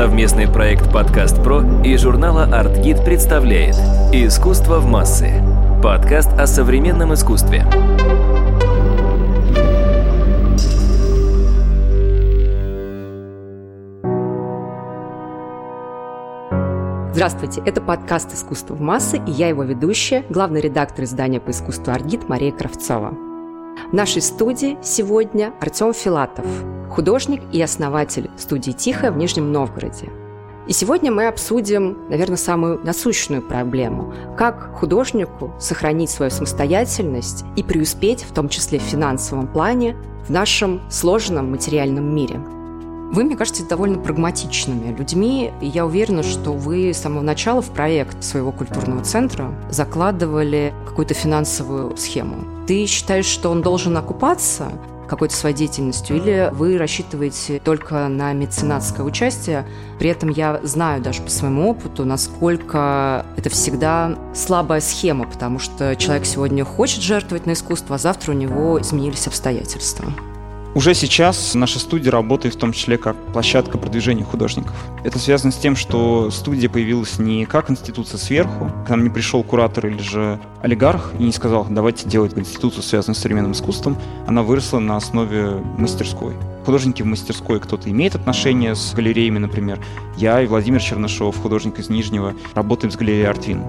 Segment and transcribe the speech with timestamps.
[0.00, 3.74] Совместный проект «Подкаст Про» и журнала «Артгид» представляет
[4.14, 5.30] «Искусство в массы»–
[5.82, 7.66] подкаст о современном искусстве.
[17.12, 21.92] Здравствуйте, это подкаст «Искусство в массы» и я его ведущая, главный редактор издания по искусству
[21.92, 23.29] «Аргит» Мария Кравцова.
[23.90, 26.46] В нашей студии сегодня Артем Филатов,
[26.90, 30.10] художник и основатель студии «Тихо» в Нижнем Новгороде.
[30.68, 38.22] И сегодня мы обсудим, наверное, самую насущную проблему– как художнику сохранить свою самостоятельность и преуспеть,
[38.22, 39.96] в том числе в финансовом плане,
[40.26, 42.40] в нашем сложном материальном мире–
[43.12, 47.70] вы, мне кажется, довольно прагматичными людьми, и я уверена, что вы с самого начала в
[47.70, 52.66] проект своего культурного центра закладывали какую-то финансовую схему.
[52.66, 54.70] Ты считаешь, что он должен окупаться
[55.08, 59.66] какой-то своей деятельностью, или вы рассчитываете только на меценатское участие.
[59.98, 65.96] При этом я знаю даже по своему опыту, насколько это всегда слабая схема, потому что
[65.96, 70.12] человек сегодня хочет жертвовать на искусство, а завтра у него изменились обстоятельства.
[70.80, 74.74] Уже сейчас наша студия работает в том числе как площадка продвижения художников.
[75.04, 79.42] Это связано с тем, что студия появилась не как институция сверху, к нам не пришел
[79.42, 83.98] куратор или же олигарх и не сказал, давайте делать институцию, связанную с современным искусством.
[84.26, 86.32] Она выросла на основе мастерской.
[86.64, 89.78] Художники в мастерской, кто-то имеет отношение с галереями, например.
[90.16, 93.64] Я и Владимир Чернышов, художник из Нижнего, работаем с галереей «Артвин».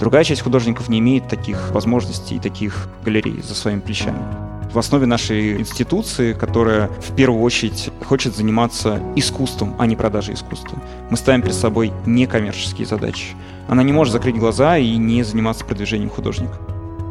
[0.00, 5.06] Другая часть художников не имеет таких возможностей и таких галерей за своими плечами в основе
[5.06, 10.78] нашей институции, которая в первую очередь хочет заниматься искусством, а не продажей искусства.
[11.10, 13.28] Мы ставим перед собой некоммерческие задачи.
[13.68, 16.58] Она не может закрыть глаза и не заниматься продвижением художника.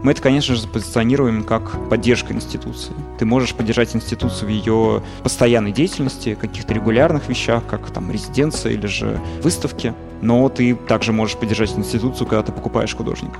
[0.04, 2.92] Мы это, конечно же, позиционируем как поддержка институции.
[3.18, 8.88] Ты можешь поддержать институцию в ее постоянной деятельности, каких-то регулярных вещах, как там резиденция или
[8.88, 13.40] же выставки, но ты также можешь поддержать институцию, когда ты покупаешь художника.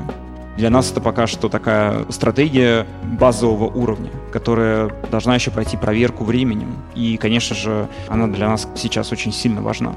[0.56, 6.76] Для нас это пока что такая стратегия базового уровня, которая должна еще пройти проверку временем.
[6.96, 9.94] И, конечно же, она для нас сейчас очень сильно важна.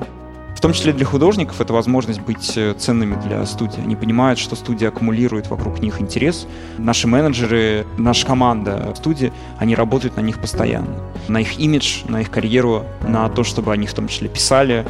[0.54, 3.80] В том числе для художников это возможность быть э, ценными для студии.
[3.80, 6.46] Они понимают, что студия аккумулирует вокруг них интерес.
[6.76, 11.00] Наши менеджеры, наша команда студии, они работают на них постоянно.
[11.28, 14.86] На их имидж, на их карьеру, на то, чтобы они в том числе писали.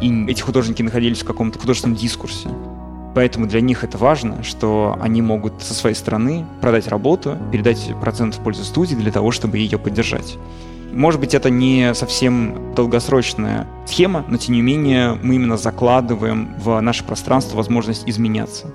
[0.00, 2.48] И эти художники находились в каком-то художественном дискурсе.
[3.16, 8.34] Поэтому для них это важно, что они могут со своей стороны продать работу, передать процент
[8.34, 10.36] в пользу студии для того, чтобы ее поддержать.
[10.92, 16.78] Может быть, это не совсем долгосрочная схема, но тем не менее мы именно закладываем в
[16.80, 18.66] наше пространство возможность изменяться.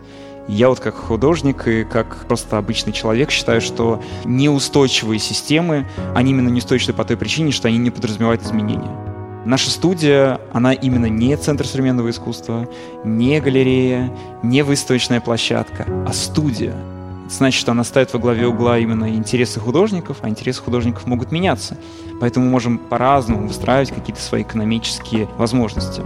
[0.48, 5.86] Я вот как художник и как просто обычный человек считаю, что неустойчивые системы,
[6.16, 9.11] они именно неустойчивы по той причине, что они не подразумевают изменения.
[9.46, 12.68] Наша студия, она именно не центр современного искусства,
[13.04, 14.12] не галерея,
[14.44, 16.76] не выставочная площадка, а студия.
[17.26, 21.32] Это значит, что она ставит во главе угла именно интересы художников, а интересы художников могут
[21.32, 21.78] меняться.
[22.20, 26.04] Поэтому мы можем по-разному выстраивать какие-то свои экономические возможности.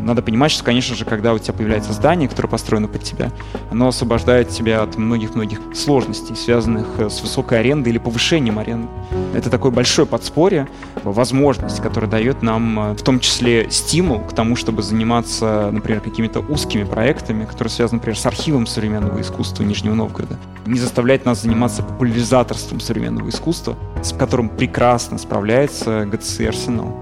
[0.00, 3.32] Надо понимать, что, конечно же, когда у тебя появляется здание, которое построено под тебя,
[3.70, 8.88] оно освобождает тебя от многих-многих сложностей, связанных э, с высокой арендой или повышением аренды.
[9.34, 10.68] Это такое большое подспорье,
[11.02, 16.40] возможность, которая дает нам э, в том числе стимул к тому, чтобы заниматься, например, какими-то
[16.40, 20.36] узкими проектами, которые связаны, например, с архивом современного искусства Нижнего Новгорода.
[20.66, 26.96] Не заставляет нас заниматься популяризаторством современного искусства, с которым прекрасно справляется ГЦ «Арсенал».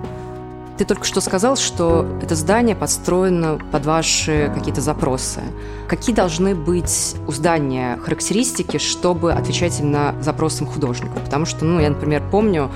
[0.76, 5.40] Ты только что сказал, что это здание подстроено под ваши какие-то запросы.
[5.86, 11.20] Какие должны быть у здания характеристики, чтобы отвечать именно запросам художника?
[11.20, 12.72] Потому что, ну, я, например, помню,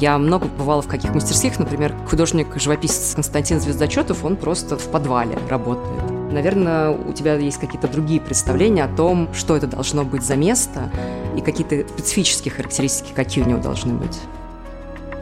[0.00, 6.10] я много бывала в каких мастерских, например, художник-живописец Константин Звездочетов, он просто в подвале работает.
[6.32, 10.90] Наверное, у тебя есть какие-то другие представления о том, что это должно быть за место
[11.36, 14.18] и какие-то специфические характеристики, какие у него должны быть.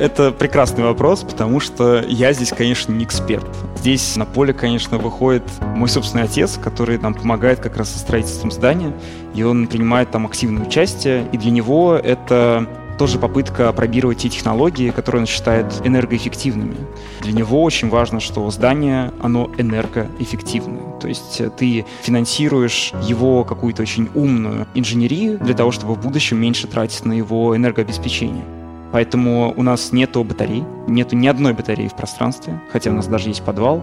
[0.01, 3.47] Это прекрасный вопрос, потому что я здесь, конечно, не эксперт.
[3.77, 8.51] Здесь на поле, конечно, выходит мой собственный отец, который нам помогает как раз со строительством
[8.51, 8.95] здания,
[9.35, 12.67] и он принимает там активное участие, и для него это
[12.99, 16.77] тоже попытка пробировать те технологии, которые он считает энергоэффективными.
[17.21, 20.99] Для него очень важно, что здание, оно энергоэффективное.
[20.99, 26.67] То есть ты финансируешь его какую-то очень умную инженерию для того, чтобы в будущем меньше
[26.67, 28.45] тратить на его энергообеспечение.
[28.93, 33.29] Поэтому у нас нету батарей, нету ни одной батареи в пространстве, хотя у нас даже
[33.29, 33.83] есть подвал.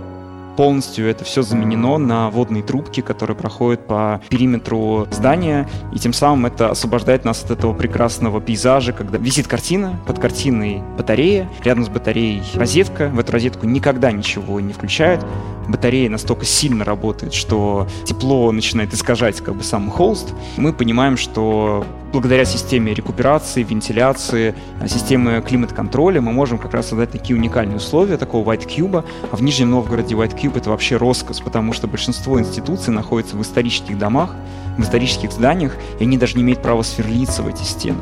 [0.58, 6.48] полностью это все заменено на водные трубки, которые проходят по периметру здания, и тем самым
[6.48, 11.90] это освобождает нас от этого прекрасного пейзажа, когда висит картина, под картиной батарея, рядом с
[11.90, 15.24] батареей розетка, в эту розетку никогда ничего не включают,
[15.70, 21.86] батарея настолько сильно работает, что тепло начинает искажать как бы сам холст, мы понимаем, что
[22.12, 24.56] благодаря системе рекуперации, вентиляции,
[24.88, 29.04] системы климат-контроля мы можем как раз создать такие уникальные условия такого White Cube.
[29.32, 33.42] А в Нижнем Новгороде White Cube это вообще роскошь, потому что большинство институций находится в
[33.42, 34.36] исторических домах,
[34.78, 38.00] в исторических зданиях, и они даже не имеют права сверлиться в эти стены.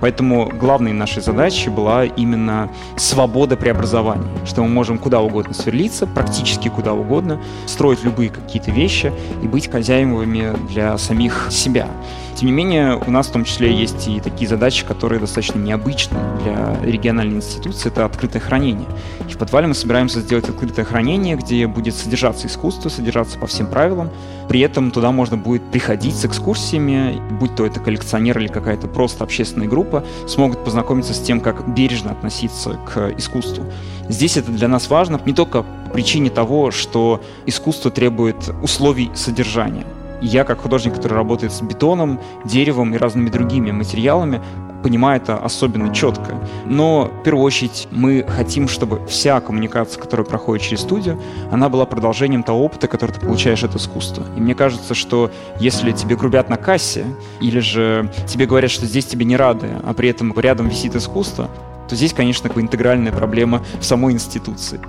[0.00, 6.68] Поэтому главной нашей задачей была именно свобода преобразования, что мы можем куда угодно сверлиться, практически
[6.68, 9.12] куда угодно, строить любые какие-то вещи
[9.42, 11.88] и быть хозяевами для самих себя.
[12.38, 16.16] Тем не менее, у нас в том числе есть и такие задачи, которые достаточно необычны
[16.44, 17.88] для региональной институции.
[17.88, 18.86] Это открытое хранение.
[19.28, 23.66] И в подвале мы собираемся сделать открытое хранение, где будет содержаться искусство, содержаться по всем
[23.66, 24.10] правилам.
[24.48, 29.24] При этом туда можно будет приходить с экскурсиями, будь то это коллекционер или какая-то просто
[29.24, 33.64] общественная группа, смогут познакомиться с тем, как бережно относиться к искусству.
[34.08, 39.84] Здесь это для нас важно не только по причине того, что искусство требует условий содержания
[40.20, 44.40] я, как художник, который работает с бетоном, деревом и разными другими материалами,
[44.82, 46.40] понимаю это особенно четко.
[46.64, 51.20] Но, в первую очередь, мы хотим, чтобы вся коммуникация, которая проходит через студию,
[51.50, 54.24] она была продолжением того опыта, который ты получаешь от искусства.
[54.36, 57.04] И мне кажется, что если тебе грубят на кассе,
[57.40, 61.48] или же тебе говорят, что здесь тебе не рады, а при этом рядом висит искусство,
[61.88, 64.80] то здесь, конечно, интегральная проблема в самой институции.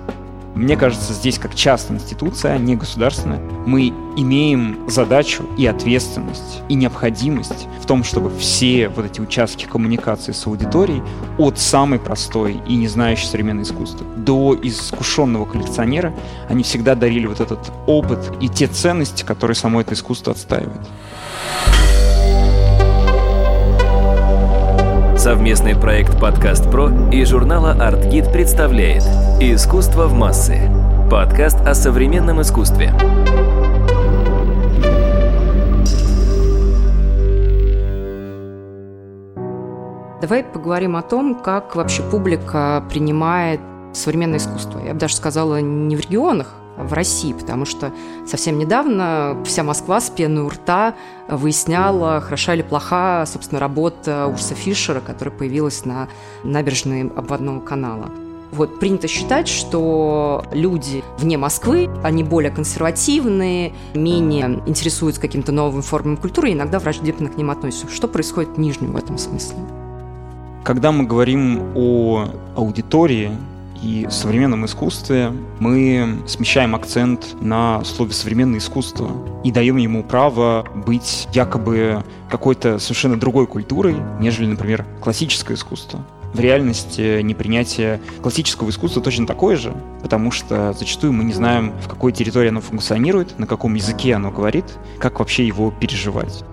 [0.59, 7.69] Мне кажется, здесь как частная институция, не государственная, мы имеем задачу и ответственность, и необходимость
[7.81, 11.01] в том, чтобы все вот эти участки коммуникации с аудиторией
[11.37, 16.13] от самой простой и не знающей современное искусство до искушенного коллекционера,
[16.49, 20.81] они всегда дарили вот этот опыт и те ценности, которые само это искусство отстаивает.
[25.19, 29.03] Совместный проект «Подкаст Про» и журнала «Артгид» представляет
[29.41, 30.71] «Искусство в массы»–
[31.11, 32.93] подкаст о современном искусстве.
[40.21, 43.59] Давай поговорим о том, как вообще публика принимает
[43.91, 44.79] современное искусство.
[44.79, 47.91] Я бы даже сказала, не в регионах, в России, потому что
[48.25, 50.95] совсем недавно вся Москва с пеной у рта
[51.27, 56.07] выясняла, хороша или плоха, собственно, работа Урса Фишера, которая появилась на
[56.43, 58.09] набережной обводного канала.
[58.51, 66.15] Вот принято считать, что люди вне Москвы, они более консервативные, менее интересуются каким-то новым формами
[66.15, 67.93] культуры, и иногда враждебно к ним относятся.
[67.93, 69.57] Что происходит в Нижнем в этом смысле?
[70.63, 73.31] Когда мы говорим о аудитории,
[73.81, 79.11] и в современном искусстве мы смещаем акцент на слове «современное искусство»
[79.43, 86.05] и даем ему право быть якобы какой-то совершенно другой культурой, нежели, например, классическое искусство.
[86.33, 89.73] В реальности непринятие классического искусства точно такое же,
[90.03, 94.29] потому что зачастую мы не знаем, в какой территории оно функционирует, на каком языке оно
[94.29, 94.65] говорит,
[94.99, 96.43] как вообще его переживать.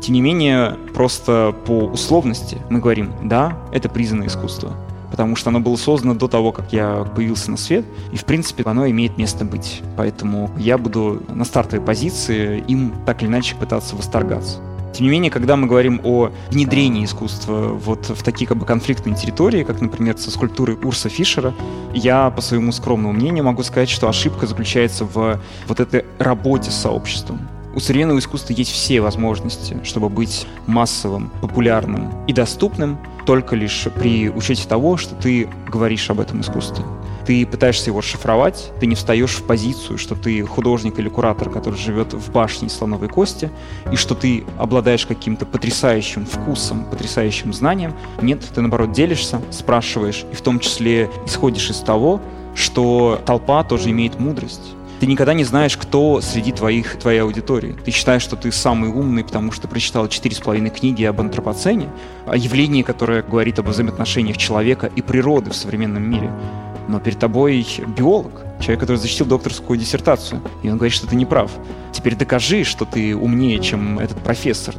[0.00, 4.76] Тем не менее, просто по условности мы говорим, да, это признанное искусство
[5.14, 8.64] потому что оно было создано до того, как я появился на свет, и, в принципе,
[8.66, 9.80] оно имеет место быть.
[9.96, 14.58] Поэтому я буду на стартовой позиции им так или иначе пытаться восторгаться.
[14.92, 19.14] Тем не менее, когда мы говорим о внедрении искусства вот в такие как бы конфликтные
[19.14, 21.54] территории, как, например, со скульптурой Урса Фишера,
[21.94, 26.74] я, по своему скромному мнению, могу сказать, что ошибка заключается в вот этой работе с
[26.74, 27.38] сообществом.
[27.74, 34.30] У современного искусства есть все возможности, чтобы быть массовым, популярным и доступным, только лишь при
[34.30, 36.84] учете того, что ты говоришь об этом искусстве.
[37.26, 41.76] Ты пытаешься его шифровать, ты не встаешь в позицию, что ты художник или куратор, который
[41.76, 43.50] живет в башне слоновой кости,
[43.90, 47.94] и что ты обладаешь каким-то потрясающим вкусом, потрясающим знанием.
[48.22, 52.20] Нет, ты наоборот делишься, спрашиваешь, и в том числе исходишь из того,
[52.54, 57.76] что толпа тоже имеет мудрость ты никогда не знаешь, кто среди твоих, твоей аудитории.
[57.84, 61.90] Ты считаешь, что ты самый умный, потому что прочитал четыре с половиной книги об антропоцене,
[62.24, 66.32] о явлении, которое говорит об взаимоотношениях человека и природы в современном мире.
[66.88, 71.26] Но перед тобой биолог, человек, который защитил докторскую диссертацию, и он говорит, что ты не
[71.26, 71.50] прав.
[71.92, 74.74] Теперь докажи, что ты умнее, чем этот профессор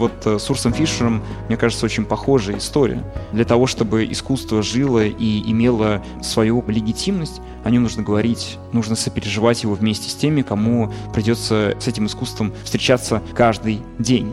[0.00, 3.04] вот э, с Урсом Фишером, мне кажется, очень похожая история.
[3.32, 9.62] Для того, чтобы искусство жило и имело свою легитимность, о нем нужно говорить, нужно сопереживать
[9.62, 14.32] его вместе с теми, кому придется с этим искусством встречаться каждый день.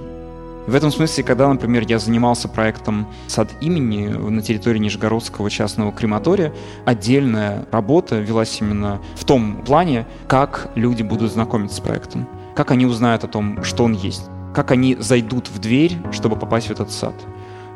[0.68, 6.54] В этом смысле, когда, например, я занимался проектом «Сад имени» на территории Нижегородского частного крематория,
[6.84, 12.86] отдельная работа велась именно в том плане, как люди будут знакомиться с проектом, как они
[12.86, 16.92] узнают о том, что он есть, как они зайдут в дверь, чтобы попасть в этот
[16.92, 17.16] сад,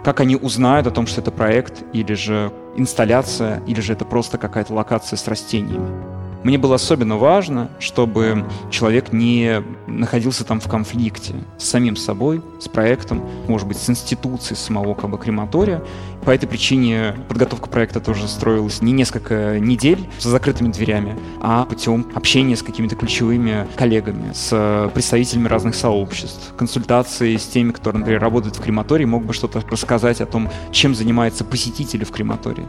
[0.04, 4.38] как они узнают о том, что это проект или же инсталляция, или же это просто
[4.38, 6.21] какая-то локация с растениями.
[6.44, 12.68] Мне было особенно важно, чтобы человек не находился там в конфликте с самим собой, с
[12.68, 15.84] проектом, может быть, с институцией самого как бы, крематория.
[16.26, 22.08] По этой причине подготовка проекта тоже строилась не несколько недель за закрытыми дверями, а путем
[22.16, 28.56] общения с какими-то ключевыми коллегами, с представителями разных сообществ, консультации с теми, кто, например, работает
[28.56, 32.66] в крематории, мог бы что-то рассказать о том, чем занимаются посетители в крематории.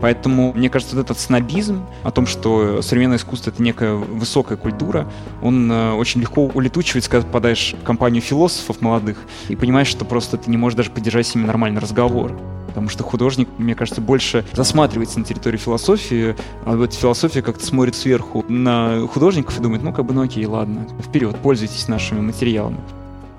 [0.00, 5.10] Поэтому, мне кажется, вот этот снобизм о том, что современное искусство— это некая высокая культура,
[5.42, 10.36] он э, очень легко улетучивается, когда попадаешь в компанию философов молодых и понимаешь, что просто
[10.36, 12.38] ты не можешь даже поддержать с ними нормальный разговор.
[12.68, 17.96] Потому что художник, мне кажется, больше засматривается на территории философии, а вот философия как-то смотрит
[17.96, 22.78] сверху на художников и думает, ну как бы, ну окей, ладно, вперед, пользуйтесь нашими материалами.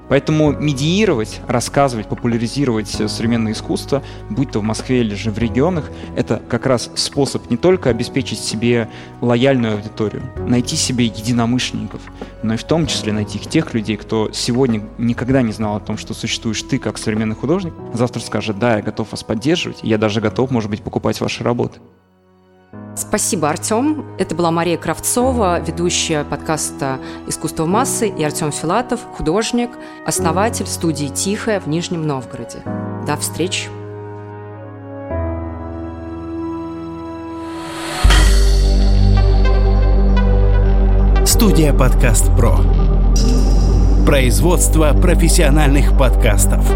[0.10, 6.42] Поэтому медиировать, рассказывать, популяризировать современное искусство, будь то в Москве или же в регионах, это
[6.50, 8.90] как раз способ не только обеспечить себе
[9.22, 12.02] лояльную аудиторию, найти себе единомышленников,
[12.44, 15.98] но и в том числе найти тех людей, кто сегодня никогда не знал о том,
[15.98, 20.22] что существуешь ты как современный художник, завтра скажет, да, я готов вас поддерживать, я даже
[20.22, 21.80] готов, может быть, покупать ваши работы.
[23.00, 24.06] Спасибо, Артем.
[24.18, 29.70] Это была Мария Кравцова, ведущая подкаста «Искусство массы», и Артем Филатов, художник,
[30.06, 32.60] основатель студии «Тихая» в Нижнем Новгороде.
[33.08, 33.70] До встречи.
[41.26, 42.60] Студия «Подкаст Про».
[44.06, 46.70] Производство профессиональных подкастов.